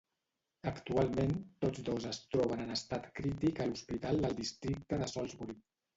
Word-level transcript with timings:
Actualment 0.69 1.33
tots 1.65 1.83
dos 1.89 2.07
es 2.11 2.21
troben 2.31 2.65
en 2.65 2.77
estat 2.77 3.07
crític 3.19 3.61
a 3.61 3.69
l'Hospital 3.73 4.23
del 4.25 4.37
Districte 4.45 5.01
de 5.03 5.11
Salisbury. 5.13 5.59